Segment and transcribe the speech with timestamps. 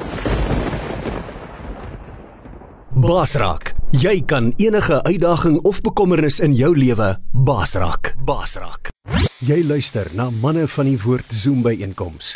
[2.96, 8.14] Basrak, jy kan enige uitdaging of bekommernis in jou lewe basrak.
[8.24, 8.88] Basrak.
[9.44, 12.32] Jy luister na manne van die woord Zoom by einkoms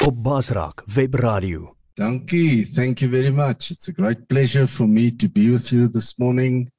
[0.00, 1.74] op Basrak Web Radio.
[2.00, 2.64] Dankie.
[2.64, 3.70] Thank you very much.
[3.70, 6.70] It's a great pleasure for me to be with you this morning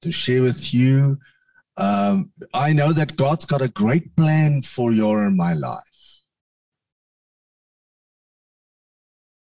[0.00, 1.18] to share with you
[1.80, 5.82] um, I know that God's got a great plan for your and my life.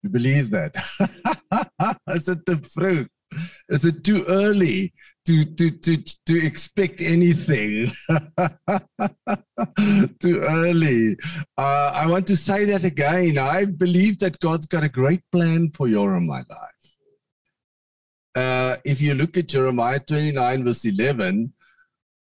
[0.01, 0.75] You believe that?
[2.07, 3.09] Is it the fruit?
[3.69, 4.93] Is it too early
[5.25, 7.91] to to to to expect anything?
[10.19, 11.17] too early.
[11.57, 13.37] Uh, I want to say that again.
[13.37, 16.69] I believe that God's got a great plan for your and my life.
[18.35, 21.53] Uh, if you look at Jeremiah 29, verse 11,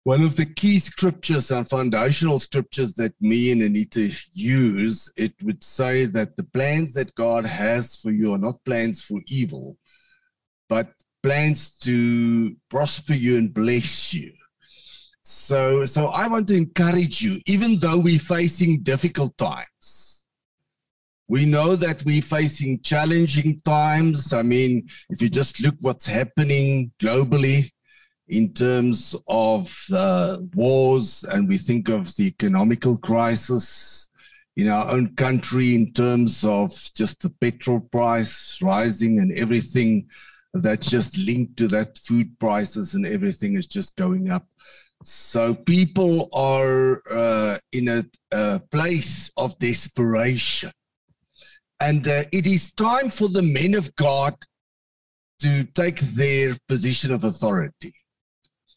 [0.04, 5.62] one of the key scriptures and foundational scriptures that me and Anita use, it would
[5.62, 9.76] say that the plans that God has for you are not plans for evil,
[10.68, 14.32] but plans to prosper you and bless you.
[15.22, 20.24] So, so I want to encourage you, even though we're facing difficult times.
[21.28, 24.32] We know that we're facing challenging times.
[24.32, 27.70] I mean, if you just look what's happening globally,
[28.30, 34.08] in terms of uh, wars, and we think of the economical crisis
[34.56, 40.08] in our own country in terms of just the petrol price rising and everything
[40.54, 44.46] that's just linked to that food prices and everything is just going up.
[45.02, 50.72] So people are uh, in a, a, place of desperation.
[51.80, 54.34] And uh, it is time for the men of God
[55.40, 57.94] to take their position of authority.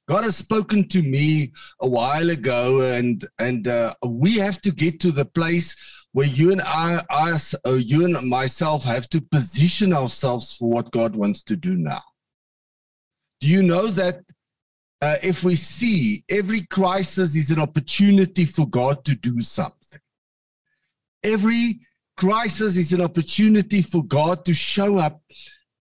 [0.08, 5.00] God has spoken to me a while ago, and and uh, we have to get
[5.02, 5.76] to the place
[6.12, 10.92] where you and I, us, uh, you and myself, have to position ourselves for what
[10.92, 12.04] God wants to do now.
[13.40, 14.22] Do you know that
[15.02, 20.00] uh, if we see every crisis is an opportunity for God to do something?
[21.24, 21.80] Every
[22.18, 25.22] crisis is an opportunity for God to show up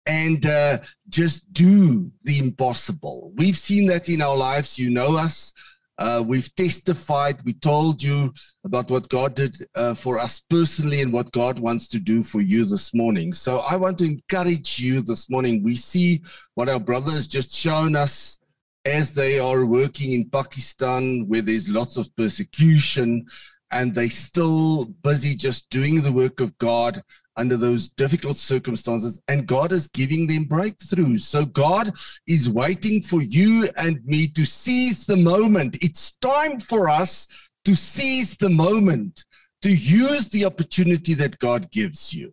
[0.06, 0.80] and uh,
[1.10, 3.32] just do the impossible.
[3.36, 4.80] We've seen that in our lives.
[4.80, 5.54] You know us.
[5.98, 7.40] Uh, we've testified.
[7.46, 11.88] We told you about what God did uh, for us personally and what God wants
[11.90, 13.34] to do for you this morning.
[13.34, 15.62] So I want to encourage you this morning.
[15.62, 16.24] We see
[16.56, 18.40] what our brothers just shown us
[18.84, 23.28] as they are working in Pakistan, where there's lots of persecution,
[23.70, 27.04] and they still busy just doing the work of God
[27.42, 31.22] under those difficult circumstances, and God is giving them breakthroughs.
[31.22, 31.92] So God
[32.28, 35.78] is waiting for you and me to seize the moment.
[35.82, 37.28] It's time for us
[37.66, 39.26] to seize the moment,
[39.64, 42.32] to use the opportunity that God gives you.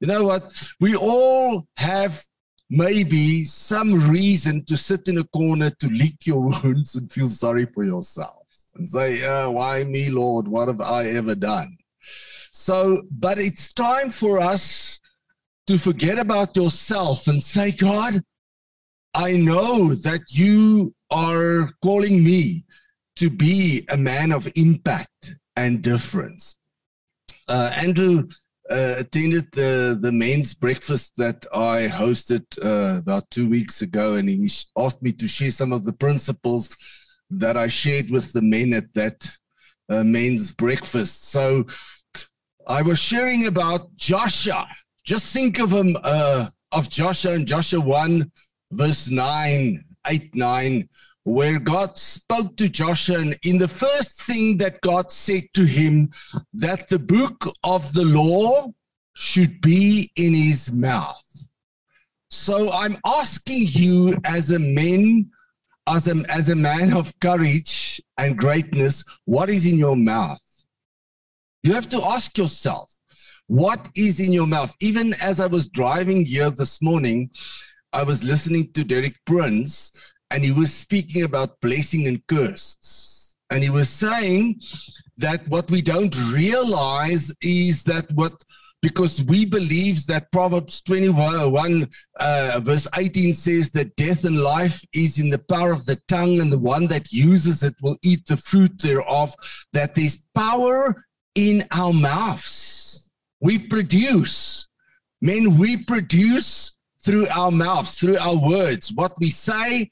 [0.00, 0.42] You know what?
[0.80, 2.24] We all have
[2.70, 7.66] maybe some reason to sit in a corner to lick your wounds and feel sorry
[7.66, 9.10] for yourself and say,
[9.46, 10.48] Why me, Lord?
[10.48, 11.76] What have I ever done?
[12.56, 15.00] So, but it's time for us
[15.66, 18.22] to forget about yourself and say, God,
[19.12, 22.64] I know that you are calling me
[23.16, 26.56] to be a man of impact and difference.
[27.48, 28.28] Uh, Andrew
[28.70, 34.28] uh, attended the, the men's breakfast that I hosted uh, about two weeks ago, and
[34.28, 34.48] he
[34.78, 36.76] asked me to share some of the principles
[37.30, 39.28] that I shared with the men at that
[39.88, 41.24] uh, men's breakfast.
[41.24, 41.66] So,
[42.66, 44.66] I was sharing about Joshua.
[45.04, 48.30] Just think of him, uh, of Joshua in Joshua 1,
[48.72, 50.88] verse 9, 8, 9,
[51.24, 53.18] where God spoke to Joshua.
[53.18, 56.10] And in the first thing that God said to him,
[56.54, 58.72] that the book of the law
[59.14, 61.20] should be in his mouth.
[62.30, 65.30] So I'm asking you as a man,
[65.86, 70.40] as a, as a man of courage and greatness, what is in your mouth?
[71.64, 72.94] You have to ask yourself,
[73.46, 74.76] what is in your mouth?
[74.80, 77.30] Even as I was driving here this morning,
[77.90, 79.92] I was listening to Derek Prince,
[80.30, 83.34] and he was speaking about blessing and curse.
[83.48, 84.60] And he was saying
[85.16, 88.34] that what we don't realize is that what
[88.82, 91.88] because we believe that Proverbs 21
[92.20, 96.42] uh, verse 18 says that death and life is in the power of the tongue,
[96.42, 99.34] and the one that uses it will eat the fruit thereof.
[99.72, 103.10] That there's power in our mouths.
[103.40, 104.68] We produce,
[105.20, 108.92] men, we produce through our mouths, through our words.
[108.92, 109.90] What we say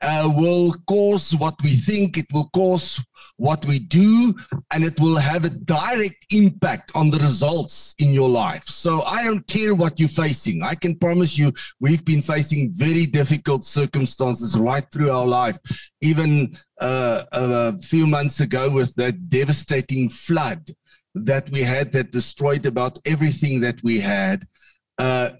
[0.00, 3.02] uh, will cause what we think, it will cause
[3.36, 4.34] what we do,
[4.70, 8.64] and it will have a direct impact on the results in your life.
[8.64, 10.62] So I don't care what you're facing.
[10.62, 15.58] I can promise you, we've been facing very difficult circumstances right through our life.
[16.00, 20.74] Even uh, a few months ago, with that devastating flood
[21.14, 24.46] that we had that destroyed about everything that we had.
[24.98, 25.30] Uh,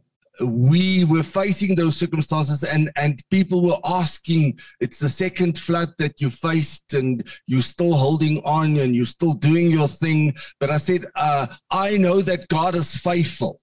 [0.40, 6.20] we were facing those circumstances and and people were asking it's the second flood that
[6.20, 10.34] you faced and you're still holding on and you're still doing your thing.
[10.60, 13.60] But i said uh, i know that god is faithful.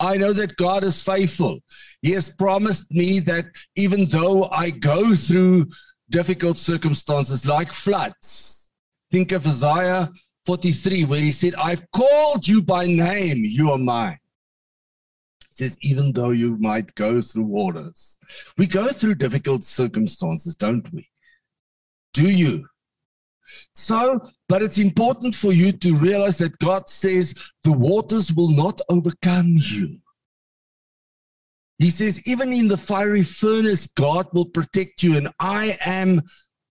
[0.00, 1.60] I know that god is faithful.
[2.02, 3.46] He has promised me that
[3.76, 5.68] even though i go through
[6.10, 8.72] difficult circumstances like floods
[9.12, 10.10] think of isaiah
[10.46, 13.44] 43 where he said i've called you by name.
[13.44, 14.19] You are mine
[15.50, 18.18] says, even though you might go through waters,
[18.56, 21.08] we go through difficult circumstances, don't we?
[22.12, 22.66] Do you?
[23.74, 28.80] So, but it's important for you to realize that God says the waters will not
[28.88, 29.98] overcome you.
[31.78, 35.16] He says, even in the fiery furnace, God will protect you.
[35.16, 36.22] And I am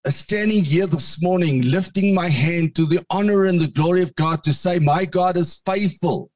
[0.06, 4.44] standing here this morning, lifting my hand to the honor and the glory of God
[4.44, 6.30] to say, My God is faithful.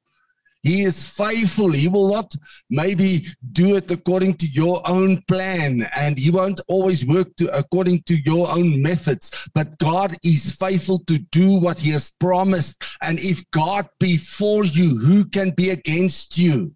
[0.65, 1.71] He is faithful.
[1.71, 2.33] He will not
[2.71, 8.01] maybe do it according to your own plan, and He won't always work to, according
[8.07, 9.29] to your own methods.
[9.53, 12.83] But God is faithful to do what He has promised.
[13.03, 16.73] And if God be for you, who can be against you?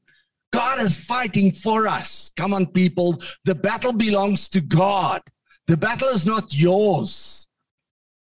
[0.53, 2.31] God is fighting for us.
[2.37, 3.23] Come on, people.
[3.45, 5.23] The battle belongs to God.
[5.67, 7.48] The battle is not yours.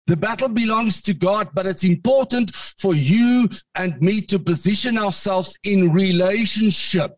[0.08, 5.54] The battle belongs to God, but it's important for you and me to position ourselves
[5.64, 7.14] in relationship.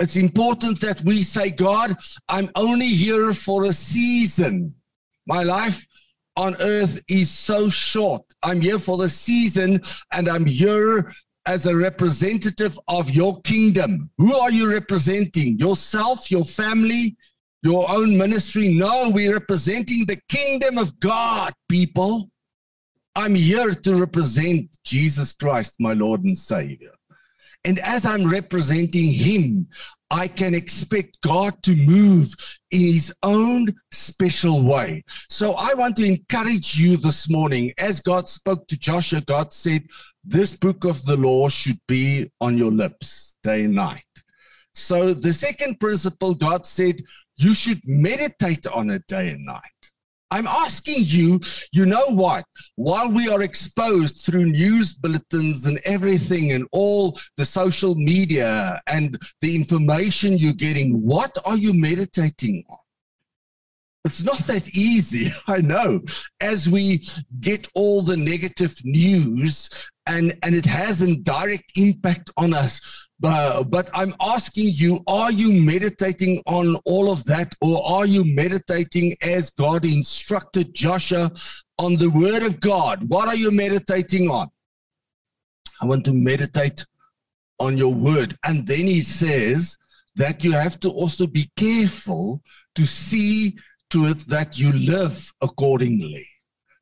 [0.00, 1.96] It's important that we say, God,
[2.28, 4.74] I'm only here for a season.
[5.26, 5.86] My life
[6.34, 8.22] on earth is so short.
[8.42, 9.80] I'm here for the season
[10.12, 11.14] and I'm here
[11.46, 14.10] as a representative of your kingdom.
[14.18, 15.56] Who are you representing?
[15.56, 17.16] Yourself, your family,
[17.62, 18.68] your own ministry.
[18.68, 22.30] No, we're representing the kingdom of God, people.
[23.14, 26.92] I'm here to represent Jesus Christ, my Lord and Savior.
[27.64, 29.66] And as I'm representing Him,
[30.10, 32.32] I can expect God to move
[32.70, 35.04] in His own special way.
[35.28, 37.72] So I want to encourage you this morning.
[37.76, 39.82] As God spoke to Joshua, God said,
[40.24, 44.04] This book of the law should be on your lips day and night.
[44.74, 47.02] So the second principle, God said,
[47.38, 49.62] you should meditate on it day and night.
[50.30, 51.40] I'm asking you,
[51.72, 52.44] you know what?
[52.76, 59.18] While we are exposed through news bulletins and everything and all the social media and
[59.40, 62.78] the information you're getting, what are you meditating on?
[64.04, 66.02] It's not that easy, I know,
[66.40, 67.06] as we
[67.40, 73.07] get all the negative news and, and it has a direct impact on us.
[73.20, 78.24] But, but I'm asking you, are you meditating on all of that, or are you
[78.24, 81.32] meditating as God instructed Joshua
[81.78, 83.08] on the word of God?
[83.08, 84.48] What are you meditating on?
[85.80, 86.84] I want to meditate
[87.58, 88.36] on your word.
[88.44, 89.76] And then he says
[90.14, 92.40] that you have to also be careful
[92.76, 93.56] to see
[93.90, 96.27] to it that you live accordingly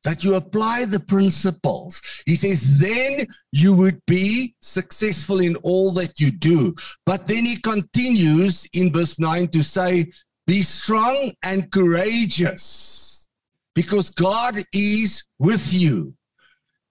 [0.07, 2.01] that you apply the principles.
[2.25, 6.75] He says, then you would be successful in all that you do.
[7.05, 10.09] But then he continues in verse 9 to say,
[10.45, 13.27] be strong and courageous
[13.75, 16.13] because God is with you.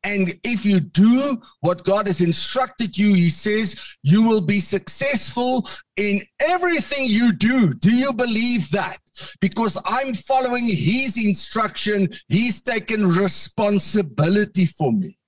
[0.07, 5.69] And if you do what God has instructed you, He says, you will be successful
[5.97, 7.75] in everything you do.
[7.75, 9.01] Do you believe that?
[9.41, 15.19] Because I'm following His instruction, He's taken responsibility for me.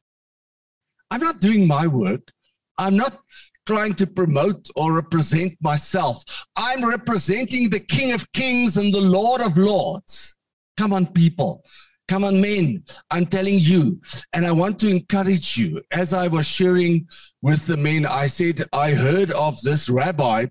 [1.11, 2.31] I'm not doing my work.
[2.79, 3.19] I'm not
[3.67, 6.23] trying to promote or represent myself.
[6.55, 10.37] I'm representing the King of Kings and the Lord of Lords.
[10.77, 11.65] Come on, people.
[12.09, 14.01] Come on, men, I'm telling you.
[14.33, 15.83] And I want to encourage you.
[15.93, 17.07] As I was sharing
[17.43, 20.47] with the men, I said, I heard of this rabbi.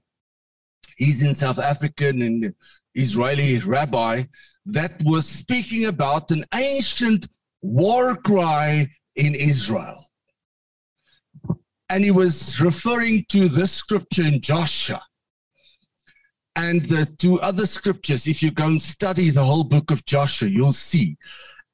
[0.98, 2.54] He's in South African and
[2.94, 4.24] Israeli rabbi
[4.68, 7.28] that was speaking about an ancient
[7.62, 10.06] war cry in Israel.
[11.90, 15.02] And he was referring to this scripture in Joshua
[16.58, 18.28] and the two other scriptures.
[18.28, 21.16] If you go and study the whole book of Joshua, you'll see.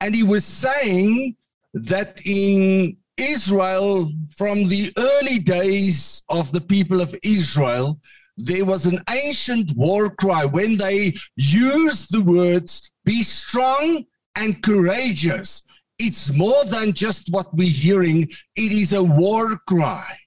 [0.02, 1.38] And he was saying
[1.74, 8.00] that in Israel, from the early days of the people of Israel,
[8.36, 14.04] there was an ancient war cry when they used the words, be strong
[14.36, 15.64] and courageous.
[15.98, 20.18] It's more than just what we're hearing, it is a war cry.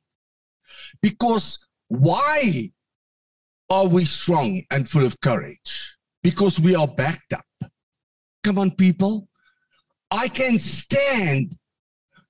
[1.03, 2.71] Because why
[3.71, 5.97] are we strong and full of courage?
[6.23, 7.71] Because we are backed up.
[8.45, 9.29] Come on, people.
[10.11, 11.57] I can stand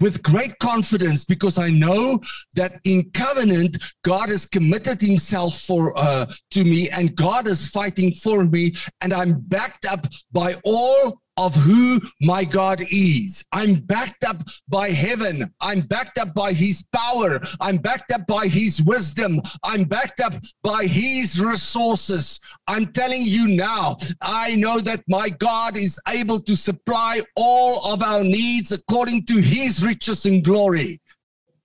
[0.00, 2.20] with great confidence because I know
[2.54, 8.12] that in covenant, God has committed himself for uh, to me and God is fighting
[8.14, 13.44] for me and I'm backed up by all of who my God is.
[13.52, 14.38] I'm backed up
[14.68, 15.52] by heaven.
[15.60, 17.40] I'm backed up by his power.
[17.60, 19.42] I'm backed up by his wisdom.
[19.62, 22.40] I'm backed up by his resources.
[22.66, 28.02] I'm telling you now, I know that my God is able to supply all of
[28.02, 31.00] our needs according to his riches and glory.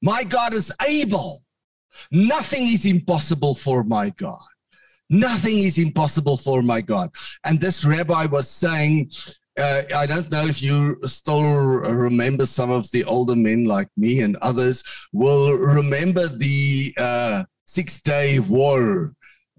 [0.01, 1.43] My God is able.
[2.11, 4.41] Nothing is impossible for my God.
[5.09, 7.11] Nothing is impossible for my God.
[7.43, 9.11] And this rabbi was saying,
[9.57, 14.21] uh, I don't know if you still remember some of the older men like me
[14.21, 19.13] and others will remember the uh, Six Day War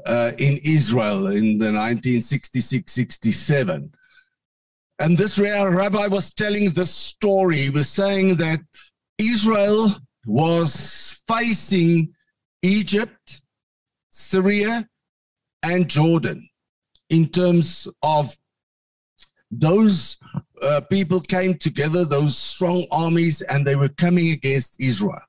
[0.06, 3.92] uh, in Israel in the 1966 67.
[4.98, 7.62] And this rabbi was telling this story.
[7.62, 8.60] He was saying that
[9.18, 9.94] Israel
[10.26, 12.14] was facing
[12.62, 13.42] Egypt,
[14.10, 14.88] Syria,
[15.62, 16.48] and Jordan
[17.10, 18.36] in terms of
[19.52, 20.18] those
[20.62, 25.20] uh, people came together, those strong armies, and they were coming against Israel.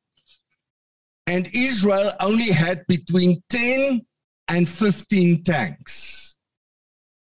[1.28, 4.06] And Israel only had between 10
[4.48, 6.38] and 15 tanks.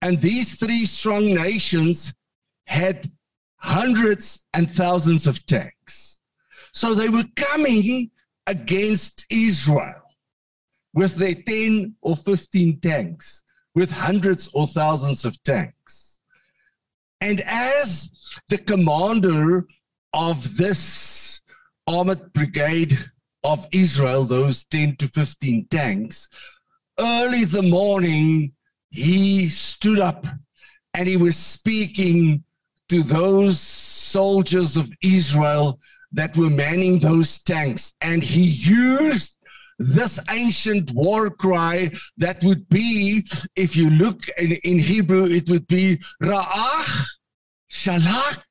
[0.02, 2.14] And these three strong nations
[2.66, 3.10] had
[3.58, 6.22] hundreds and thousands of tanks.
[6.74, 8.12] So they were coming
[8.48, 10.02] against Israel
[10.94, 16.13] with their 10 or 15 tanks, with hundreds or thousands of tanks.
[17.24, 18.12] And as
[18.50, 19.66] the commander
[20.12, 21.42] of this
[21.88, 22.98] armored brigade
[23.46, 26.28] of Israel, those 10 to 15 tanks,
[27.00, 28.52] early the morning,
[28.90, 30.28] he stood up
[30.94, 32.44] and he was speaking
[32.90, 35.80] to those soldiers of Israel
[36.12, 37.94] that were manning those tanks.
[38.02, 39.38] And he used
[39.80, 43.26] this ancient war cry that would be,
[43.56, 47.08] if you look in, in Hebrew, it would be Ra'ach
[47.72, 48.44] Shalak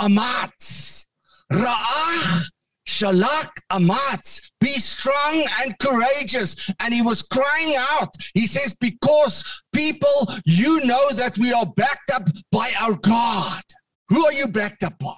[0.00, 1.06] Amatz.
[1.52, 2.48] Ra'ach
[2.86, 4.40] Shalak Amatz.
[4.60, 6.70] Be strong and courageous.
[6.80, 8.14] And he was crying out.
[8.34, 13.62] He says, Because people, you know that we are backed up by our God.
[14.08, 15.16] Who are you backed up by?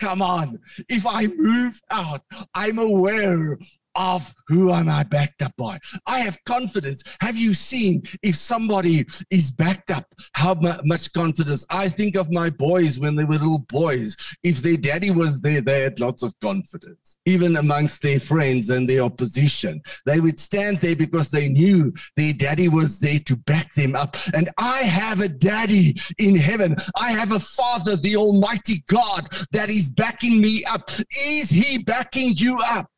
[0.00, 0.58] Come on.
[0.88, 2.22] If I move out,
[2.54, 3.58] I'm aware
[4.00, 5.78] of who am I backed up by?
[6.06, 7.02] I have confidence.
[7.20, 10.54] Have you seen if somebody is backed up, how
[10.84, 11.66] much confidence?
[11.68, 14.16] I think of my boys when they were little boys.
[14.42, 18.88] If their daddy was there, they had lots of confidence, even amongst their friends and
[18.88, 19.82] their opposition.
[20.06, 24.16] They would stand there because they knew their daddy was there to back them up.
[24.32, 26.74] And I have a daddy in heaven.
[26.96, 30.90] I have a father, the Almighty God, that is backing me up.
[31.22, 32.90] Is he backing you up?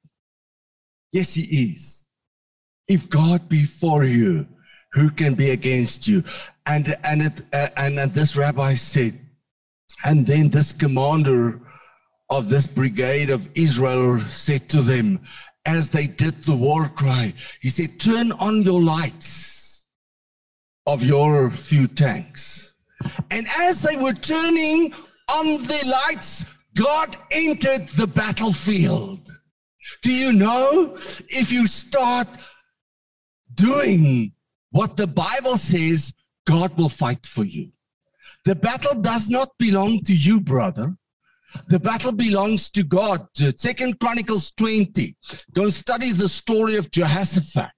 [1.13, 2.07] Yes, He is.
[2.89, 4.47] If God be for you,
[4.93, 6.25] who can be against you?
[6.67, 9.19] And and it uh, and, and this rabbi said,
[10.05, 11.61] and then this commander
[12.29, 15.21] of this brigade of Israel said to them,
[15.65, 19.85] as they did the war cry, he said, "Turn on your lights
[20.87, 22.75] of your few tanks."
[23.31, 24.93] And as they were turning
[25.29, 29.31] on the lights, God entered the battlefield.
[30.03, 30.97] Do you know
[31.29, 32.29] if you start
[33.55, 34.33] doing
[34.71, 36.15] what the Bible says,
[36.47, 37.71] God will fight for you?
[38.45, 40.97] The battle does not belong to you, brother.
[41.69, 43.29] The battle belongs to God.
[43.57, 45.17] Second Chronicles 20.
[45.53, 47.71] Go study the story of Jehoshaphat.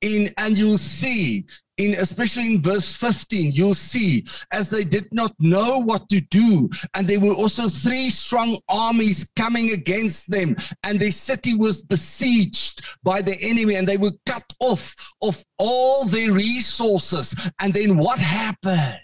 [0.00, 1.46] In, and you'll see
[1.78, 6.68] in especially in verse 15 you'll see as they did not know what to do
[6.94, 12.82] and there were also three strong armies coming against them and their city was besieged
[13.02, 18.18] by the enemy and they were cut off of all their resources and then what
[18.18, 19.00] happened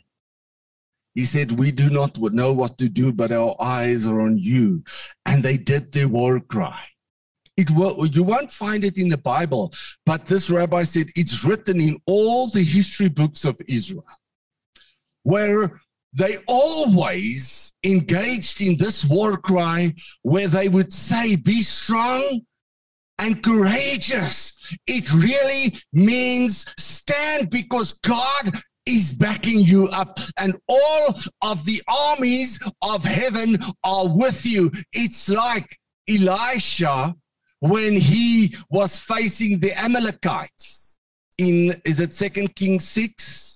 [1.14, 4.84] He said, We do not know what to do, but our eyes are on you.
[5.26, 6.89] And they did their war cry.
[7.56, 9.72] It will, you won't find it in the Bible,
[10.06, 14.06] but this rabbi said it's written in all the history books of Israel,
[15.24, 15.80] where
[16.12, 22.40] they always engaged in this war cry where they would say, Be strong
[23.18, 24.58] and courageous.
[24.86, 32.58] It really means stand because God is backing you up, and all of the armies
[32.82, 34.72] of heaven are with you.
[34.92, 35.78] It's like
[36.08, 37.14] Elisha
[37.60, 41.00] when he was facing the Amalekites
[41.38, 43.50] in, is it Second Kings 6?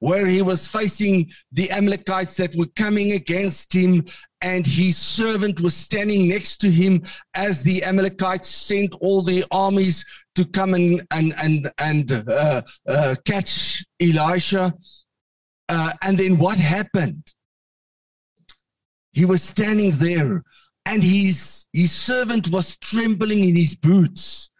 [0.00, 4.04] where he was facing the Amalekites that were coming against him,
[4.40, 7.02] and his servant was standing next to him
[7.34, 10.04] as the Amalekites sent all the armies
[10.34, 14.74] to come and and and and uh, uh, catch Elisha.
[15.68, 17.32] Uh, and then what happened?
[19.12, 20.42] He was standing there,
[20.90, 24.50] and his his servant was trembling in his boots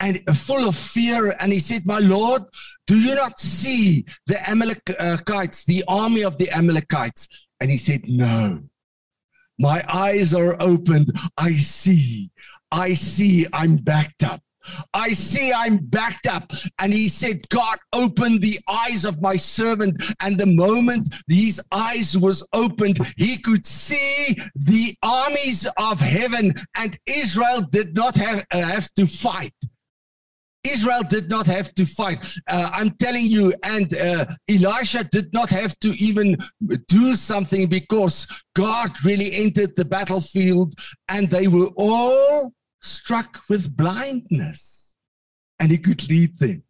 [0.00, 1.36] and full of fear.
[1.38, 2.42] And he said, My Lord,
[2.86, 7.28] do you not see the Amalekites, the army of the Amalekites?
[7.60, 8.62] And he said, No.
[9.58, 11.12] My eyes are opened.
[11.36, 12.30] I see.
[12.70, 13.46] I see.
[13.52, 14.40] I'm backed up.
[14.94, 16.52] I see I'm backed up.
[16.78, 20.02] And he said, God, open the eyes of my servant.
[20.20, 26.54] And the moment these eyes was opened, he could see the armies of heaven.
[26.76, 29.54] And Israel did not have, uh, have to fight.
[30.64, 32.24] Israel did not have to fight.
[32.46, 36.36] Uh, I'm telling you, and uh, Elisha did not have to even
[36.88, 40.74] do something because God really entered the battlefield
[41.08, 44.94] and they were all struck with blindness.
[45.58, 46.64] And he could lead them.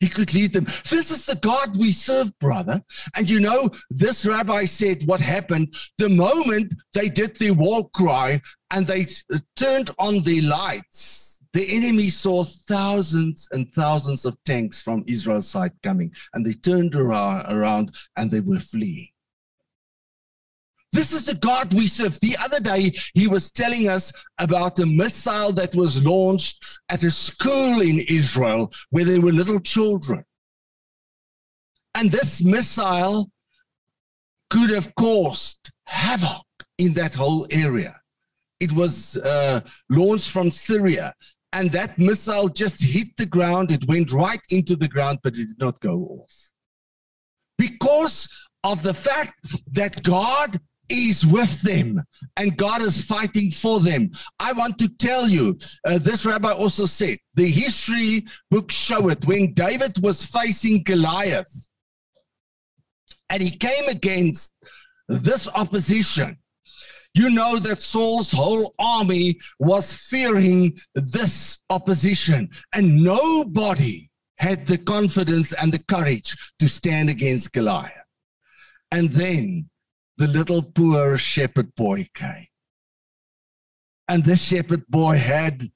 [0.00, 0.68] He could lead them.
[0.88, 2.82] This is the God we serve, brother.
[3.16, 8.40] And you know, this rabbi said what happened the moment they did the war cry
[8.70, 14.82] and they uh, turned on the lights the enemy saw thousands and thousands of tanks
[14.82, 19.08] from Israel's side coming, and they turned around and they were fleeing.
[20.92, 22.18] This is the God we serve.
[22.20, 27.10] The other day, he was telling us about a missile that was launched at a
[27.10, 30.24] school in Israel where there were little children.
[31.94, 33.30] And this missile
[34.50, 36.46] could have caused havoc
[36.78, 38.00] in that whole area.
[38.60, 41.14] It was uh, launched from Syria
[41.52, 43.70] and that missile just hit the ground.
[43.70, 46.50] It went right into the ground, but it did not go off.
[47.56, 48.28] Because
[48.64, 49.34] of the fact
[49.72, 52.02] that God is with them
[52.36, 54.10] and God is fighting for them.
[54.38, 59.26] I want to tell you, uh, this rabbi also said, the history books show it
[59.26, 61.68] when David was facing Goliath
[63.30, 64.52] and he came against
[65.08, 66.38] this opposition
[67.14, 75.52] you know that Saul's whole army was fearing this opposition, and nobody had the confidence
[75.52, 77.92] and the courage to stand against Goliath.
[78.92, 79.68] And then
[80.18, 82.48] the little poor shepherd boy came.
[84.08, 85.70] And this shepherd boy had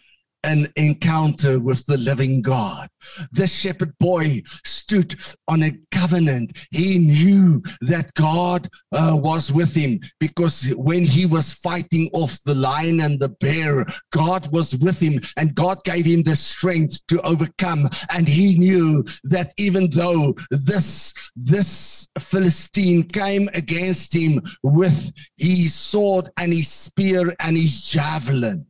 [0.44, 2.88] an encounter with the living God.
[3.32, 5.16] The shepherd boy stood
[5.48, 6.58] on a covenant.
[6.70, 12.54] He knew that God uh, was with him because when he was fighting off the
[12.54, 17.20] lion and the bear, God was with him and God gave him the strength to
[17.22, 17.88] overcome.
[18.10, 26.30] And he knew that even though this, this Philistine came against him with his sword
[26.36, 28.66] and his spear and his javelin,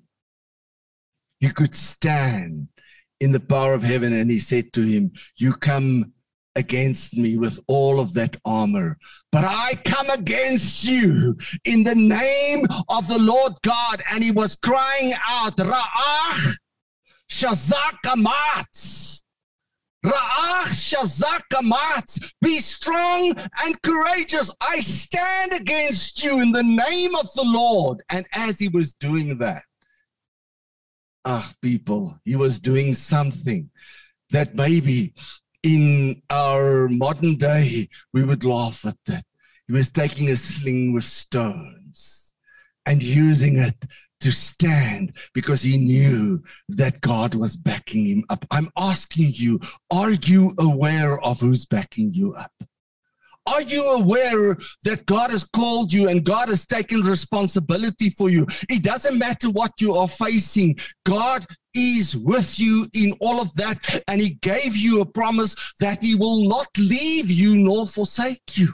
[1.43, 2.69] you could stand
[3.21, 4.13] in the power of heaven.
[4.13, 6.13] And he said to him, You come
[6.55, 8.97] against me with all of that armor,
[9.33, 14.03] but I come against you in the name of the Lord God.
[14.11, 16.55] And he was crying out, Ra'ach
[17.29, 19.25] Shazakamatz.
[20.07, 22.33] Ra'ach Shazakamatz.
[22.41, 24.53] Be strong and courageous.
[24.61, 28.01] I stand against you in the name of the Lord.
[28.11, 29.65] And as he was doing that,
[31.25, 33.71] ah, people, he was doing something
[34.31, 35.15] that maybe
[35.63, 39.25] in our modern day we would laugh at that.
[39.67, 42.35] He was taking a sling with stones
[42.85, 43.87] and using it
[44.21, 48.45] to stand because he knew that God was backing him up.
[48.51, 52.53] I'm asking you, are you aware of who's backing you up?
[53.47, 58.47] Are you aware that God has called you and God has taken responsibility for you?
[58.69, 60.79] It doesn't matter what you are facing.
[61.05, 64.03] God is with you in all of that.
[64.07, 68.69] And He gave you a promise that He will not leave you nor forsake you.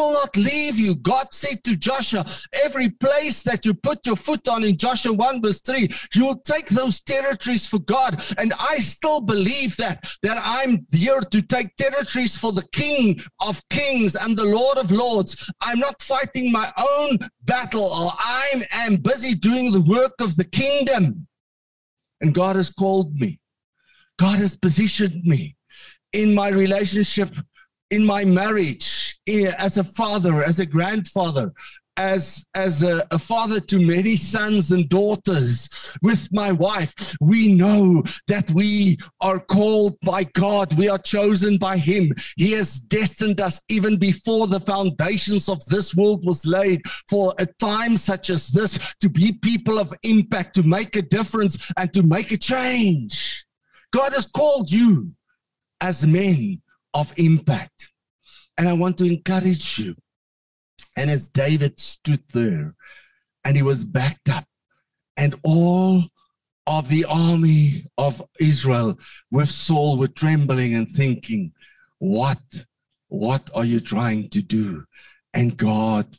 [0.00, 0.94] Will not leave you.
[0.94, 5.42] God said to Joshua, every place that you put your foot on in Joshua 1
[5.42, 8.22] verse 3, you will take those territories for God.
[8.38, 13.62] And I still believe that, that I'm here to take territories for the King of
[13.68, 15.50] Kings and the Lord of Lords.
[15.60, 20.44] I'm not fighting my own battle or I am busy doing the work of the
[20.44, 21.26] kingdom.
[22.20, 23.38] And God has called me.
[24.18, 25.56] God has positioned me
[26.12, 27.34] in my relationship,
[27.90, 31.52] in my marriage, as a father, as a grandfather,
[32.00, 35.68] as as a, a, father to many sons and daughters
[36.00, 40.72] with my wife we know that we are called by god.
[40.78, 42.12] We are chosen by him.
[42.36, 47.46] He has destined us even before the foundations of this world was laid for a
[47.46, 52.02] time such as this to be people of impact to make a difference and to
[52.02, 53.44] make a change.
[53.92, 55.12] God has called you
[55.82, 56.62] as men
[56.94, 57.89] of impact
[58.58, 59.94] and i want to encourage you
[60.96, 62.74] and as David stood there
[63.44, 64.44] and he was backed up,
[65.16, 66.04] and all
[66.66, 68.98] of the army of Israel
[69.30, 71.52] with Saul were trembling and thinking,
[71.98, 72.40] What,
[73.08, 74.84] what are you trying to do?
[75.32, 76.18] And God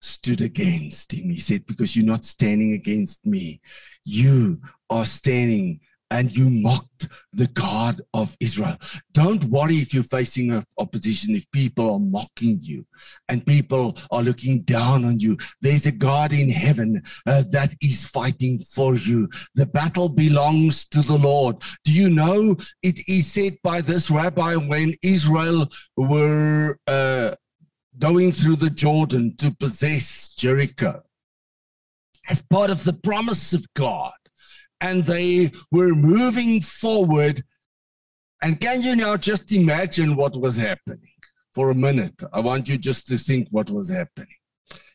[0.00, 1.30] stood against him.
[1.30, 3.60] He said, Because you're not standing against me,
[4.04, 8.76] you are standing and you mocked the God of Israel.
[9.12, 12.84] Don't worry if you're facing opposition, if people are mocking you
[13.28, 15.36] and people are looking down on you.
[15.60, 19.28] There's a God in heaven uh, that is fighting for you.
[19.54, 21.56] The battle belongs to the Lord.
[21.84, 27.34] Do you know it is said by this rabbi when Israel were uh,
[27.98, 31.02] going through the Jordan to possess Jericho?
[32.28, 34.12] As part of the promise of God,
[34.80, 37.44] and they were moving forward.
[38.42, 41.12] And can you now just imagine what was happening
[41.54, 42.22] for a minute?
[42.32, 44.36] I want you just to think what was happening.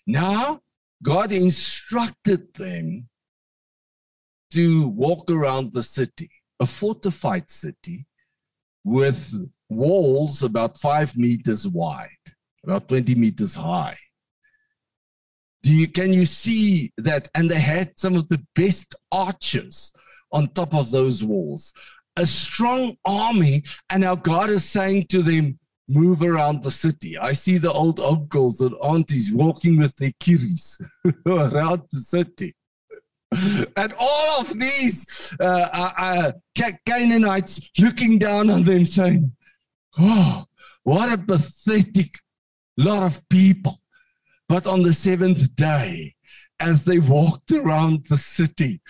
[0.08, 0.62] Now,
[1.04, 3.10] God instructed them
[4.52, 8.08] to walk around the city, a fortified city
[8.84, 9.34] with
[9.70, 12.10] walls about five meters wide,
[12.64, 13.98] about 20 meters high.
[15.66, 17.28] Do you, can you see that?
[17.34, 19.92] And they had some of the best archers
[20.32, 21.74] on top of those walls.
[22.18, 27.18] A strong army, and now God is saying to them, move around the city.
[27.18, 30.80] I see the old uncles and aunties walking with their kiddies
[31.26, 32.56] around the city.
[33.76, 36.32] And all of these uh, uh, uh,
[36.86, 39.32] Canaanites looking down on them saying,
[39.98, 40.46] Oh,
[40.84, 42.20] what a pathetic
[42.78, 43.82] lot of people.
[44.48, 46.15] But on the seventh day,
[46.60, 48.82] as they walked around the city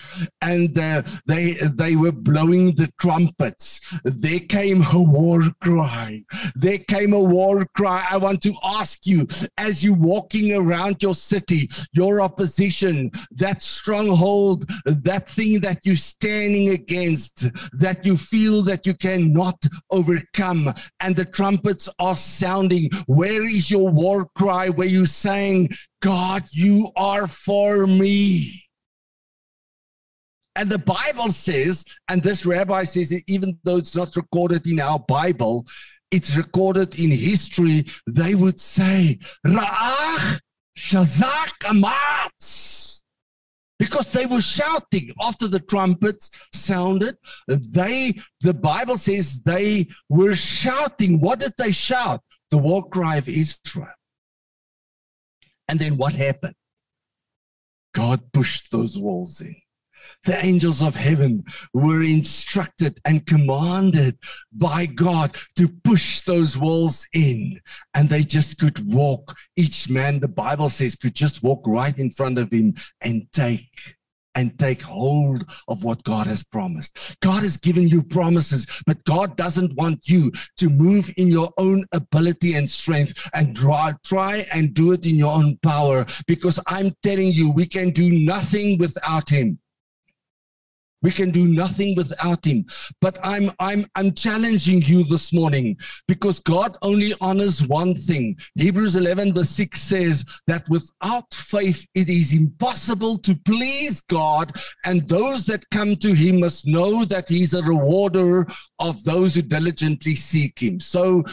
[0.42, 3.82] and uh, they they were blowing the trumpets.
[4.04, 6.24] There came a war cry.
[6.56, 8.06] There came a war cry.
[8.10, 14.70] I want to ask you as you walking around your city your opposition that stronghold
[14.86, 21.26] that thing that you're standing against that you feel that you cannot overcome and the
[21.26, 22.90] trumpets are sounding.
[23.08, 25.70] Where is your war cry where you saying
[26.06, 28.64] God, you are for me.
[30.56, 34.80] And the Bible says, and this rabbi says, it, even though it's not recorded in
[34.80, 35.66] our Bible,
[36.12, 40.42] it's recorded in history, they would say, Ra'ach
[40.78, 43.02] Shazak Amatz.
[43.80, 47.18] Because they were shouting after the trumpets sounded.
[47.48, 51.20] They, the Bible says they were shouting.
[51.20, 52.22] What did they shout?
[52.52, 53.88] The war cry of Israel.
[55.68, 56.56] And then what happened?
[57.94, 59.56] God pushed those walls in.
[60.24, 64.18] The angels of heaven were instructed and commanded
[64.52, 67.60] by God to push those walls in.
[67.94, 69.36] And they just could walk.
[69.56, 73.96] Each man, the Bible says, could just walk right in front of him and take
[74.36, 77.18] and take hold of what God has promised.
[77.22, 81.86] God has given you promises, but God doesn't want you to move in your own
[81.92, 86.94] ability and strength and try, try and do it in your own power because I'm
[87.02, 89.60] telling you, we can do nothing without Him.
[91.02, 92.66] We can do nothing without him.
[93.00, 95.78] But I'm I'm I'm challenging you this morning
[96.08, 98.38] because God only honors one thing.
[98.56, 104.52] Hebrews 11 verse 6 says that without faith it is impossible to please God
[104.84, 108.48] and those that come to him must know that he's a rewarder
[108.80, 110.80] of those who diligently seek him.
[110.80, 111.24] So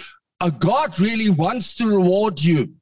[0.41, 2.75] a God really wants to reward you.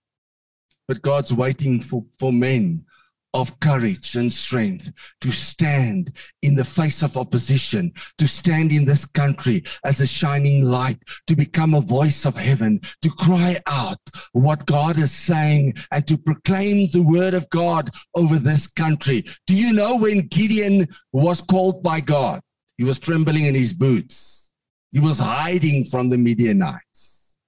[0.88, 2.85] But God's waiting for, for men
[3.35, 6.12] of courage and strength to stand
[6.43, 11.37] in the face of opposition, to stand in this country as a shining light, to
[11.37, 14.01] become a voice of heaven, to cry out
[14.33, 19.25] what God is saying and to proclaim the word of God over this country.
[19.47, 22.40] Do you know when Gideon was called by God?
[22.79, 24.53] He was trembling in his boots.
[24.93, 27.38] He was hiding from the Midianites.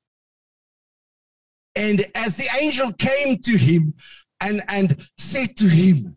[1.74, 3.94] And as the angel came to him,
[4.42, 6.16] and, and said to him,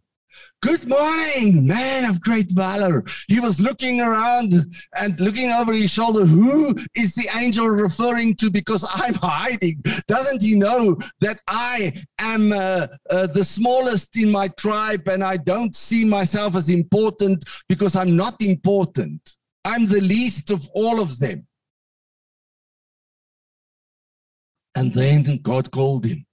[0.62, 3.04] Good morning, man of great valor.
[3.28, 4.66] He was looking around
[4.98, 6.26] and looking over his shoulder.
[6.26, 8.50] Who is the angel referring to?
[8.50, 9.84] Because I'm hiding.
[10.08, 15.38] Doesn't he know that I am uh, uh, the smallest in my tribe and I
[15.38, 19.36] don't see myself as important because I'm not important?
[19.66, 21.46] I'm the least of all of them.
[24.74, 26.26] And then God called him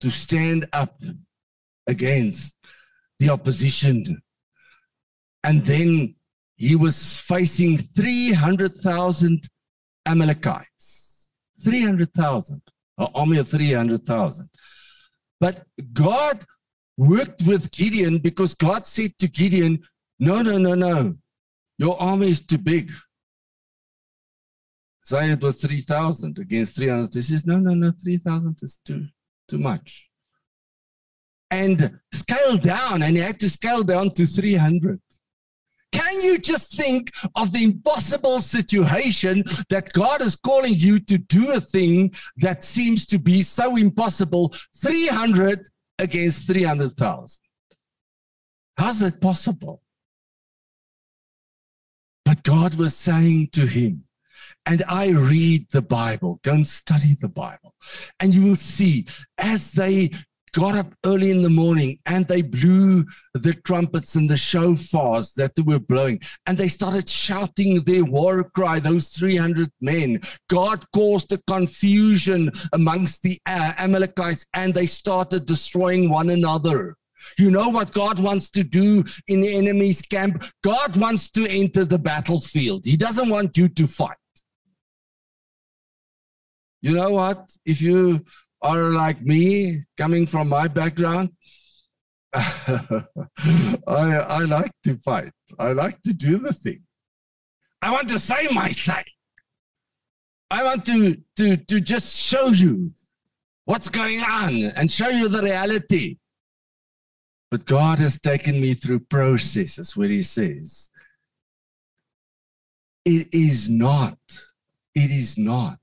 [0.00, 1.02] to stand up
[1.86, 2.56] against
[3.18, 4.20] the opposition.
[5.42, 6.16] And then
[6.56, 9.48] he was facing 300,000
[10.04, 11.28] Amalekites.
[11.62, 12.62] 300,000,
[12.98, 14.48] an army of 300,000.
[15.40, 16.44] But God
[16.96, 19.82] worked with Gideon because God said to Gideon,
[20.18, 21.16] No, no, no, no.
[21.78, 22.90] Your army is too big.
[25.08, 27.14] It was 3,000 against 300.
[27.14, 29.06] He says, No, no, no, 3,000 is too
[29.48, 30.08] too much.
[31.50, 35.00] And scale down, and he had to scale down to 300.
[35.92, 41.52] Can you just think of the impossible situation that God is calling you to do
[41.52, 44.52] a thing that seems to be so impossible?
[44.76, 47.40] 300 against 300,000.
[48.76, 49.80] How's that possible?
[52.24, 54.05] But God was saying to him,
[54.66, 57.74] and I read the Bible, don't study the Bible,
[58.20, 59.06] and you will see
[59.38, 60.10] as they
[60.52, 65.54] got up early in the morning and they blew the trumpets and the shofars that
[65.54, 71.30] they were blowing and they started shouting their war cry those 300 men god caused
[71.32, 76.96] a confusion amongst the amalekites and they started destroying one another
[77.38, 80.44] you know what God wants to do in the enemy's camp?
[80.62, 82.84] God wants to enter the battlefield.
[82.84, 84.16] He doesn't want you to fight.
[86.86, 87.50] You know what?
[87.64, 88.24] If you
[88.62, 91.30] are like me, coming from my background,
[92.32, 93.02] I,
[93.88, 95.32] I like to fight.
[95.58, 96.84] I like to do the thing.
[97.82, 99.10] I want to say my side.
[100.48, 102.92] I want to, to, to just show you
[103.64, 106.18] what's going on and show you the reality.
[107.50, 110.90] But God has taken me through processes where He says,
[113.04, 114.18] it is not,
[114.94, 115.80] it is not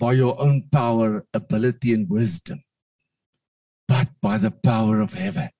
[0.00, 2.64] by your own power, ability, and wisdom,
[3.86, 5.50] but by the power of heaven.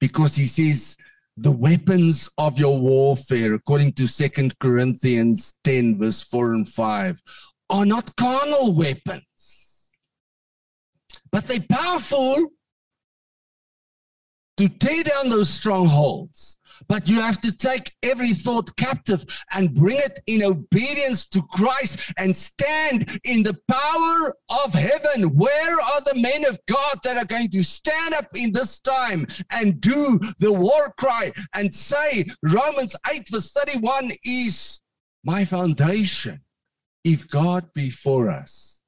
[0.00, 0.96] Because he says,
[1.36, 7.22] the weapons of your warfare, according to Second Corinthians 10, verse 4 and 5,
[7.70, 9.90] are not carnal weapons,
[11.30, 12.48] but they're powerful
[14.56, 16.56] to tear down those strongholds
[16.92, 21.98] but you have to take every thought captive and bring it in obedience to Christ
[22.18, 25.34] and stand in the power of heaven.
[25.34, 29.26] Where are the men of God that are going to stand up in this time
[29.48, 34.82] and do the war cry and say, Romans 8, verse 31 is
[35.24, 36.42] my foundation.
[37.04, 38.82] If God be for us,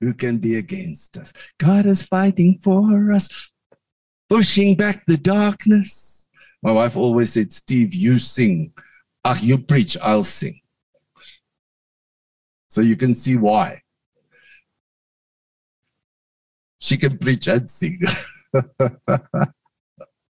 [0.00, 1.34] who can be against us?
[1.58, 3.28] God is fighting for us,
[4.30, 6.19] pushing back the darkness
[6.62, 8.72] my wife always said, Steve, you sing.
[9.24, 10.60] Ah, you preach, I'll sing.
[12.68, 13.82] So you can see why.
[16.78, 18.00] She can preach and sing.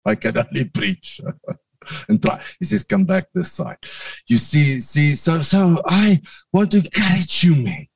[0.05, 1.21] I can only preach
[2.09, 2.41] and try.
[2.59, 3.79] He says, come back this side.
[4.27, 6.21] You see, see, so so I
[6.53, 7.87] want to encourage you, man.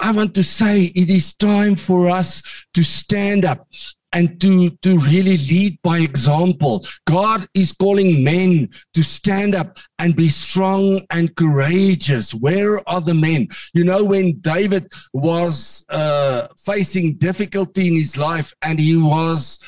[0.00, 2.42] I want to say it is time for us
[2.74, 3.66] to stand up
[4.14, 6.86] and to, to really lead by example.
[7.06, 12.32] God is calling men to stand up and be strong and courageous.
[12.32, 13.48] Where are the men?
[13.74, 19.58] You know, when David was uh, facing difficulty in his life and he was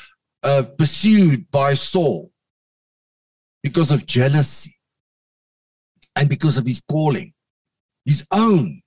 [0.43, 2.31] uh, pursued by Saul
[3.61, 4.77] because of jealousy
[6.15, 7.33] and because of his calling,
[8.05, 8.81] his own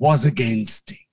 [0.00, 1.05] was against him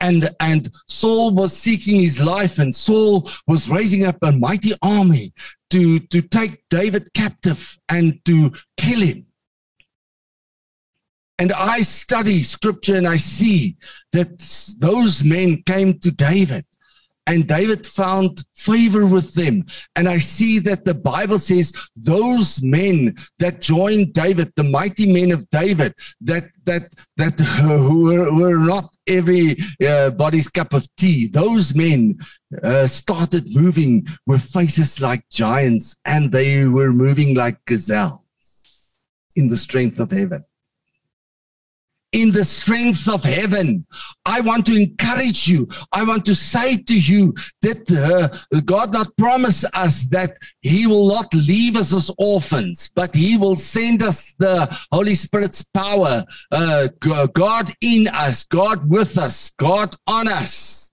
[0.00, 5.32] and and Saul was seeking his life, and Saul was raising up a mighty army
[5.70, 9.26] to to take David captive and to kill him.
[11.38, 13.76] And I study scripture and I see
[14.12, 14.38] that
[14.78, 16.66] those men came to David
[17.26, 19.64] and David found favor with them.
[19.96, 25.30] And I see that the Bible says those men that joined David, the mighty men
[25.32, 26.82] of David, that that
[27.16, 31.26] that who were, were not everybody's uh, cup of tea.
[31.26, 32.18] Those men
[32.62, 38.24] uh, started moving with faces like giants, and they were moving like gazelle
[39.36, 40.44] in the strength of heaven
[42.12, 43.86] in the strength of heaven.
[44.24, 45.68] I want to encourage you.
[45.92, 51.08] I want to say to you that uh, God not promise us that He will
[51.08, 56.24] not leave us as orphans, but He will send us the Holy Spirit's power.
[56.50, 56.88] Uh,
[57.32, 60.92] God in us, God with us, God on us.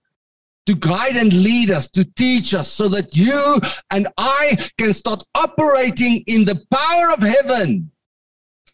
[0.66, 3.58] To guide and lead us, to teach us, so that you
[3.90, 7.90] and I can start operating in the power of heaven.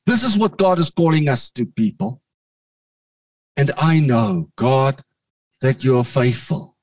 [0.05, 2.21] This is what God is calling us to, people.
[3.57, 5.03] And I know, God,
[5.61, 6.77] that you're faithful.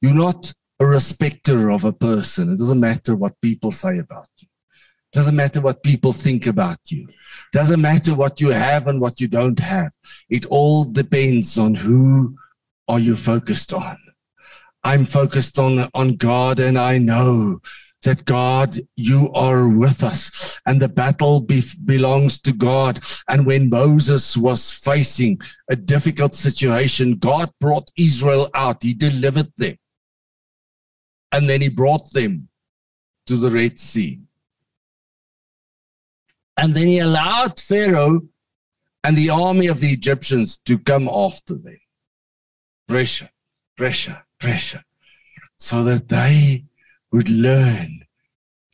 [0.00, 2.52] You're not a respecter of a person.
[2.52, 4.48] It doesn't matter what people say about you.
[5.12, 7.08] It doesn't matter what people think about you.
[7.08, 9.90] It doesn't matter what you have and what you don't have.
[10.28, 12.36] It all depends on who
[12.86, 13.98] are you focused on.
[14.84, 17.60] I'm focused on, on God and I know
[18.02, 23.00] that God, you are with us and the battle be- belongs to God.
[23.28, 28.82] And when Moses was facing a difficult situation, God brought Israel out.
[28.82, 29.76] He delivered them.
[31.32, 32.48] And then he brought them
[33.26, 34.20] to the Red Sea.
[36.56, 38.22] And then he allowed Pharaoh
[39.04, 41.78] and the army of the Egyptians to come after them.
[42.88, 43.30] Pressure,
[43.76, 44.84] pressure, pressure.
[45.56, 46.64] So that they
[47.12, 48.04] would learn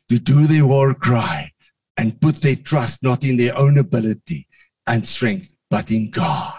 [0.09, 1.51] to do their war cry
[1.97, 4.47] and put their trust not in their own ability
[4.87, 6.53] and strength, but in God.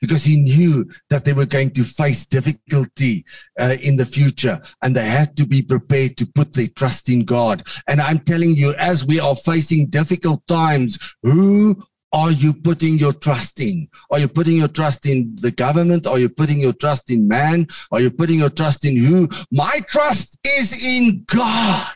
[0.00, 3.24] Because he knew that they were going to face difficulty
[3.58, 7.24] uh, in the future and they had to be prepared to put their trust in
[7.24, 7.66] God.
[7.86, 13.12] And I'm telling you, as we are facing difficult times, who are you putting your
[13.12, 13.88] trust in?
[14.10, 16.06] Are you putting your trust in the government?
[16.06, 17.68] Are you putting your trust in man?
[17.92, 19.28] Are you putting your trust in who?
[19.52, 21.94] My trust is in God.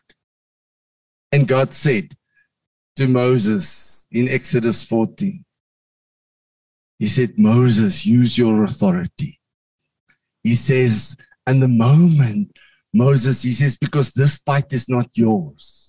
[1.32, 2.14] And God said
[2.96, 5.44] to Moses in Exodus 14,
[7.00, 9.40] He said, Moses, use your authority.
[10.44, 12.56] He says, and the moment
[12.92, 15.83] Moses, he says, because this fight is not yours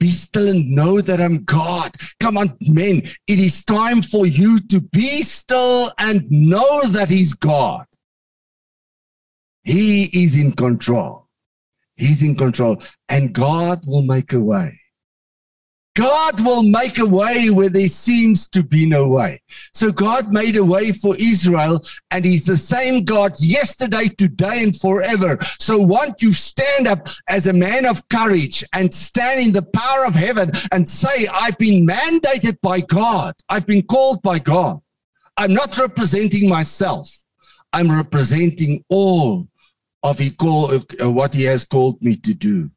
[0.00, 1.94] be still and know that I'm God.
[2.20, 3.02] Come on, men.
[3.26, 7.86] It is time for you to be still and know that He's God.
[9.62, 11.28] He is in control.
[11.96, 12.82] He's in control.
[13.08, 14.80] And God will make a way.
[15.94, 19.40] God will make a way where there seems to be no way.
[19.72, 24.76] So God made a way for Israel, and He's the same God yesterday, today, and
[24.76, 25.38] forever.
[25.60, 30.04] So won't you stand up as a man of courage and stand in the power
[30.04, 33.34] of heaven and say, I've been mandated by God.
[33.48, 34.80] I've been called by God.
[35.36, 37.08] I'm not representing myself.
[37.72, 39.48] I'm representing all
[40.02, 42.70] of he call, uh, what he has called me to do.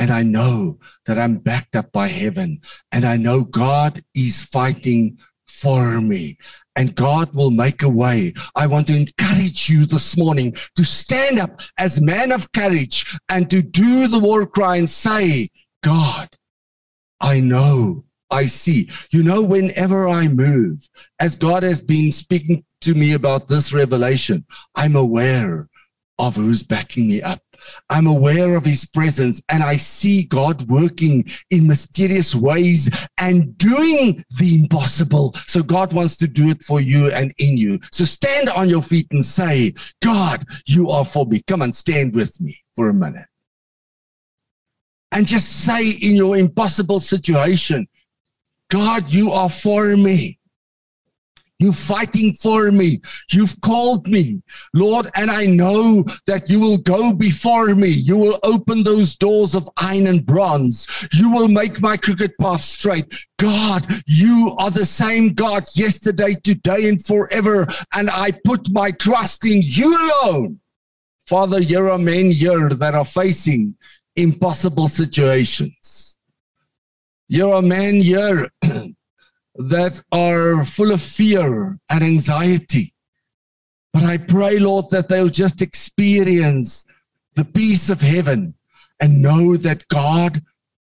[0.00, 2.62] And I know that I'm backed up by heaven.
[2.90, 6.38] And I know God is fighting for me.
[6.74, 8.32] And God will make a way.
[8.56, 13.50] I want to encourage you this morning to stand up as man of courage and
[13.50, 15.50] to do the war cry and say,
[15.82, 16.30] God,
[17.20, 18.88] I know, I see.
[19.10, 24.46] You know, whenever I move, as God has been speaking to me about this revelation,
[24.74, 25.68] I'm aware
[26.18, 27.42] of who's backing me up.
[27.88, 34.24] I'm aware of his presence and I see God working in mysterious ways and doing
[34.38, 35.34] the impossible.
[35.46, 37.80] So God wants to do it for you and in you.
[37.92, 41.42] So stand on your feet and say, God, you are for me.
[41.46, 43.26] Come and stand with me for a minute.
[45.12, 47.88] And just say in your impossible situation,
[48.68, 50.39] God, you are for me.
[51.60, 53.02] You're fighting for me.
[53.30, 54.42] You've called me,
[54.72, 57.88] Lord, and I know that you will go before me.
[57.88, 60.88] You will open those doors of iron and bronze.
[61.12, 63.14] You will make my crooked path straight.
[63.38, 67.66] God, you are the same God yesterday, today, and forever.
[67.92, 70.60] And I put my trust in you alone.
[71.26, 73.74] Father, there are men here that are facing
[74.16, 76.18] impossible situations.
[77.32, 78.50] Are a men here
[79.68, 82.94] that are full of fear and anxiety.
[83.92, 86.86] But I pray, Lord, that they'll just experience
[87.34, 88.54] the peace of heaven
[89.00, 90.42] and know that God,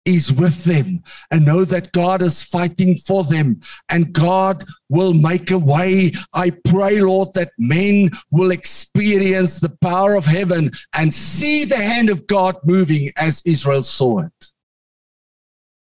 [0.06, 5.52] is with them and know that God is fighting for them and God will make
[5.52, 6.14] a way.
[6.34, 12.10] I pray, Lord, that men will experience the power of heaven and see the hand
[12.10, 14.48] of God moving as Israel saw it.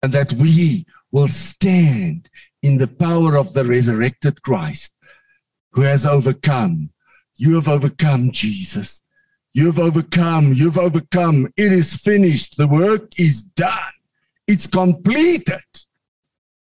[0.02, 2.28] And that we will stand
[2.62, 4.94] in the power of the resurrected Christ
[5.72, 6.90] who has overcome.
[7.36, 9.02] You have overcome, Jesus.
[9.54, 10.52] You've overcome.
[10.52, 11.48] You've overcome.
[11.56, 12.56] It is finished.
[12.56, 13.94] The work is done.
[14.46, 15.62] It's completed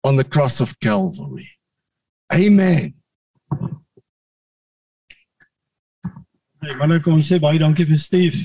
[0.04, 1.50] on the cross of Calvary.
[2.34, 2.94] Amen.
[6.62, 8.40] Hey, manne kom sê baie dankie vir Steve.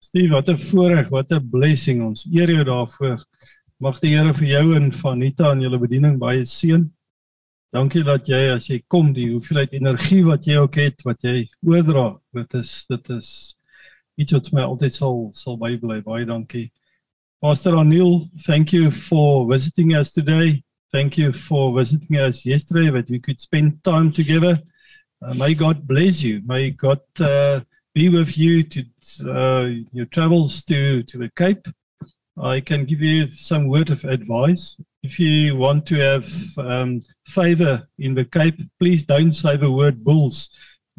[0.00, 2.26] Steve, wat 'n voorreg, wat 'n blessing ons.
[2.32, 3.24] Eer jou daarvoor.
[3.82, 6.84] Mag die Here vir jou en Vanita en julle bediening baie seën.
[7.74, 11.48] Dankie dat jy as jy kom die hoeveelheid energie wat jy ook het, wat jy
[11.66, 12.04] oordra.
[12.38, 13.32] Dit is dit is
[14.22, 15.98] iets wat my altyd sal sal bybly.
[16.06, 16.68] Baie dankie.
[17.42, 20.62] Pastor Anil, thank you for visiting us today.
[20.92, 24.60] Thank you for visiting us yesterday that we could spend time together.
[25.20, 26.40] Uh, may God bless you.
[26.46, 27.62] May God uh,
[27.96, 28.84] be with you to
[29.26, 31.66] uh, your travels to, to the Cape.
[32.40, 34.76] I can give you some word of advice.
[35.02, 36.26] If you want to have
[36.58, 40.50] um, favor in the Cape, please don't say the word bulls.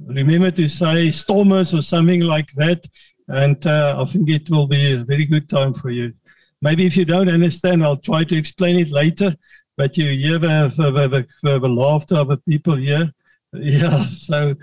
[0.05, 2.85] Remember to say stormers or something like that,
[3.27, 6.13] and uh, I think it will be a very good time for you.
[6.61, 9.35] Maybe if you don't understand, I'll try to explain it later.
[9.75, 13.11] But you hear the, the, the, the laughter of the people here.
[13.55, 14.55] Yeah, so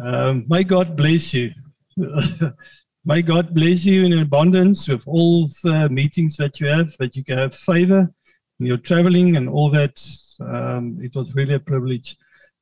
[0.00, 1.50] um, may God bless you.
[3.08, 7.24] may God bless you in abundance with all the meetings that you have, that you
[7.24, 8.12] can have favor
[8.60, 9.96] in your traveling and all that.
[10.40, 12.16] Um, it was really a privilege.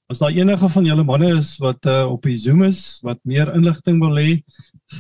[0.09, 3.51] As daar enige van julle manne is wat uh, op die Zoom is wat meer
[3.59, 4.39] inligting wil hê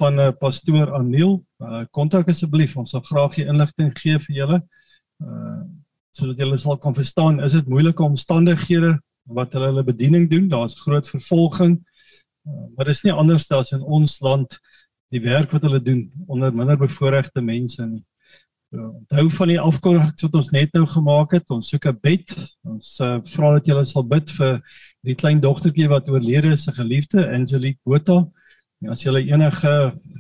[0.01, 2.76] van 'n uh, pastoor Aniel, uh, kontak asseblief.
[2.76, 4.62] Ons sal graag die inligting gee vir julle.
[5.22, 5.62] Uh
[6.16, 8.94] sodat julle sal kan verstaan, is dit moeilike omstandighede
[9.28, 10.49] wat hulle hulle bediening doen.
[10.49, 11.76] Daar's groot vervolging.
[12.49, 14.59] Uh, maar dit is nie anders as in ons land
[15.14, 18.04] die werk wat hulle doen onder minder bevoorregte mense nie.
[18.74, 21.50] So, onthou van die afkondigings wat ons net nou gemaak het.
[21.54, 22.32] Ons soek 'n bed.
[22.66, 24.59] Ons uh, vra dat julle sal bid vir
[25.07, 28.26] die klein dogtertjie wat oorlede is, 'n geliefde Angelique Botha.
[28.84, 29.72] Ja, as jy enige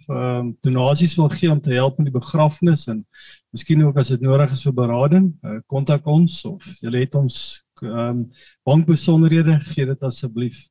[0.08, 3.04] um, donasies wil gee om te help met die begrafnis en
[3.52, 7.62] miskien ook as dit nodig is vir berading, uh, kontak ons of jy het ons
[7.82, 8.30] um,
[8.64, 10.68] bankbesonderhede, gee dit asseblief.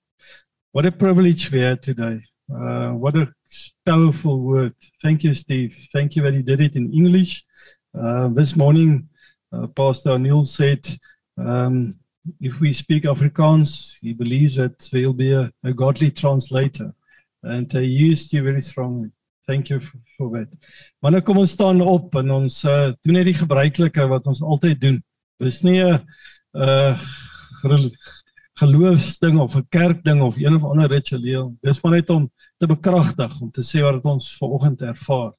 [0.74, 2.24] What a privilege we had today.
[2.50, 3.28] Uh what a
[3.86, 4.76] powerful word.
[5.02, 5.76] Thank you Steve.
[5.92, 7.44] Thank you that you did it in English.
[7.98, 9.10] Uh this morning
[9.52, 10.88] uh, Pastor Neil said
[11.38, 11.96] um
[12.42, 16.94] if we speak Afrikaans, he believes that there will be a, a godly translator
[17.44, 19.12] and I used you very strongly.
[19.48, 20.50] Thank you for, for that.
[21.02, 24.42] Maar nou kom ons staan op en ons uh, doen net die gebruikelike wat ons
[24.42, 25.04] altyd doen.
[25.42, 26.02] Dis nie 'n
[26.54, 26.98] uh
[28.60, 31.58] geloofsding of 'n kerkding of een of ander ritueel.
[31.62, 35.34] Dis maar net om te bekragtig om te sê wat ons vanoggend ervaar.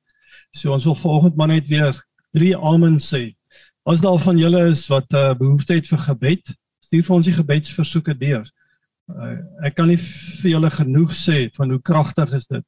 [0.50, 3.34] So ons wil vanoggend maar net weer drie amen sê.
[3.82, 7.26] As daar van julle is wat 'n uh, behoefte het vir gebed, stuur vir ons
[7.26, 8.50] die gebedsversoeke deur.
[9.06, 9.98] Uh, ek kan nie
[10.42, 12.64] vir julle genoeg sê van hoe kragtig is dit.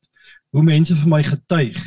[0.50, 1.78] Hoe mense vir my getuig.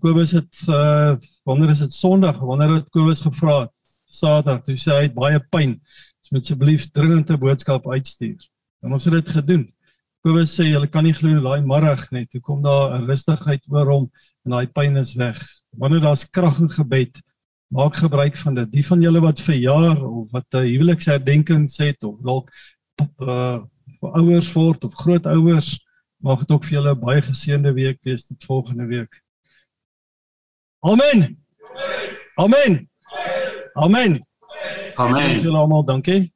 [0.00, 2.40] Kobus het uh wanneer is dit Sondag?
[2.40, 3.68] Wanneer het Kobus gevra?
[4.06, 5.76] Saterdag, toe sê hy het baie pyn.
[6.26, 8.40] Jy moet asseblief dringend 'n boodskap uitstuur.
[8.82, 9.72] En ons het dit gedoen.
[10.24, 13.86] Kobus sê jy kan nie glo daai middag net, toe kom daar 'n rustigheid oor
[13.86, 14.10] hom
[14.44, 15.38] en daai pyn is weg.
[15.78, 17.22] Wanneer daar's krag in gebed,
[17.70, 18.72] maak gebruik van dit.
[18.72, 22.50] Die van julle wat verjaar of wat 'n huweliksherdenking het of dalk
[23.20, 23.62] uh
[24.00, 25.78] ouers word of grootouers
[26.22, 29.22] mag dit ook vir julle baie geseënde week wees tot volgende week.
[30.80, 31.38] Amen.
[32.36, 32.36] Amen.
[32.36, 32.90] Amen.
[33.74, 34.25] Amen.
[34.96, 35.40] Amen.
[36.00, 36.35] ok?